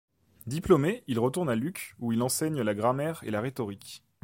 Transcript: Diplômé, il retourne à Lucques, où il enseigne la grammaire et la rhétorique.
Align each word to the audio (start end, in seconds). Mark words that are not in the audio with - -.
Diplômé, 0.47 1.03
il 1.05 1.19
retourne 1.19 1.47
à 1.47 1.53
Lucques, 1.53 1.93
où 1.99 2.11
il 2.11 2.23
enseigne 2.23 2.59
la 2.63 2.73
grammaire 2.73 3.19
et 3.23 3.29
la 3.29 3.39
rhétorique. 3.39 4.03